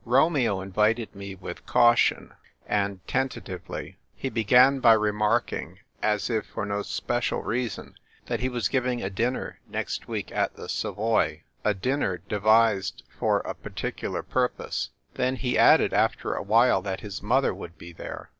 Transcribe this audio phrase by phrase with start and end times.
[0.03, 2.33] Romeo invited me with caution,
[2.65, 3.97] and teiita tively.
[4.15, 7.93] He began by remarking, as if for no special reason,
[8.25, 13.41] that he was giving a dinner next week at the Savoy— a dinner devised for
[13.41, 13.59] A DRAWN BATTLE.
[13.59, 14.89] 1/7 a particular purpose.
[15.13, 18.29] Then he added after a while that his mother would be there.